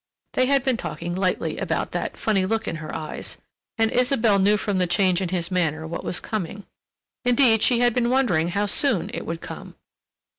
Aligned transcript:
They 0.33 0.47
had 0.47 0.63
been 0.63 0.77
talking 0.77 1.13
lightly 1.13 1.59
about 1.59 1.91
"that 1.91 2.17
funny 2.17 2.43
look 2.43 2.67
in 2.67 2.77
her 2.77 2.91
eyes," 2.95 3.37
and 3.77 3.91
Isabelle 3.91 4.39
knew 4.39 4.57
from 4.57 4.79
the 4.79 4.87
change 4.87 5.21
in 5.21 5.29
his 5.29 5.51
manner 5.51 5.85
what 5.85 6.03
was 6.03 6.19
coming—indeed, 6.19 7.61
she 7.61 7.81
had 7.81 7.93
been 7.93 8.09
wondering 8.09 8.47
how 8.47 8.65
soon 8.65 9.11
it 9.13 9.27
would 9.27 9.41
come. 9.41 9.75